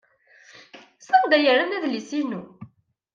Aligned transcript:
Sanda 1.07 1.35
ay 1.35 1.45
rran 1.53 1.75
adlis-inu? 1.77 2.43